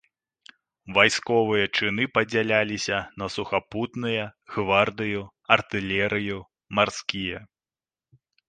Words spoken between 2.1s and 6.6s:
падзяляліся на сухапутныя, гвардыю, артылерыю,